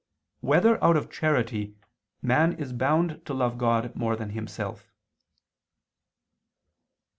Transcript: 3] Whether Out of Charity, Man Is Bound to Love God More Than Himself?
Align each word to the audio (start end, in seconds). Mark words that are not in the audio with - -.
3] 0.39 0.47
Whether 0.47 0.83
Out 0.83 0.97
of 0.97 1.11
Charity, 1.11 1.75
Man 2.23 2.53
Is 2.53 2.73
Bound 2.73 3.23
to 3.23 3.35
Love 3.35 3.59
God 3.59 3.95
More 3.95 4.15
Than 4.15 4.31
Himself? 4.31 4.91